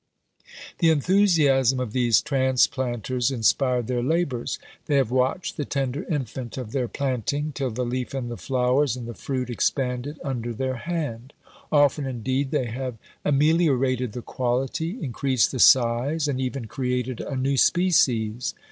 The 0.79 0.89
enthusiasm 0.89 1.79
of 1.79 1.93
these 1.93 2.23
transplanters 2.23 3.29
inspired 3.31 3.85
their 3.85 4.01
labours. 4.01 4.57
They 4.87 4.95
have 4.95 5.11
watched 5.11 5.57
the 5.57 5.63
tender 5.63 6.05
infant 6.09 6.57
of 6.57 6.71
their 6.71 6.87
planting, 6.87 7.51
till 7.51 7.69
the 7.69 7.85
leaf 7.85 8.15
and 8.15 8.31
the 8.31 8.35
flowers 8.35 8.95
and 8.95 9.07
the 9.07 9.13
fruit 9.13 9.47
expanded 9.51 10.19
under 10.23 10.53
their 10.55 10.77
hand; 10.77 11.33
often 11.71 12.07
indeed 12.07 12.49
they 12.49 12.65
have 12.65 12.97
ameliorated 13.23 14.13
the 14.13 14.23
quality, 14.23 14.97
increased 15.03 15.51
the 15.51 15.59
size, 15.59 16.27
and 16.27 16.41
even 16.41 16.65
created 16.65 17.21
a 17.21 17.35
new 17.35 17.55
species. 17.55 18.55